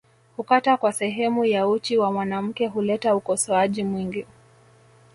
[0.35, 4.25] Kukata kwa sehemu ya uchi wa mwanamke huleta ukosoaji mwingi